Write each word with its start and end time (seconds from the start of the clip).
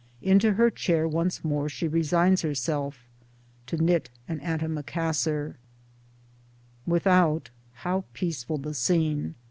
Into 0.23 0.53
her 0.53 0.71
chair 0.71 1.07
once 1.07 1.43
more 1.45 1.69
she 1.69 1.87
resigns 1.87 2.41
herself, 2.41 3.07
to 3.67 3.77
knit 3.77 4.09
an 4.27 4.39
antimacassar. 4.39 5.57
76 6.87 6.87
Towards 6.87 7.03
Democracy 7.03 7.23
Without, 7.43 7.49
how 7.83 8.03
peaceful 8.13 8.57
the 8.57 8.73
scene 8.73 9.35